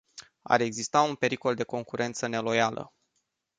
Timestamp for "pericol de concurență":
1.15-2.27